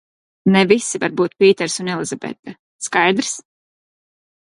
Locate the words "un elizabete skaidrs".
1.83-3.35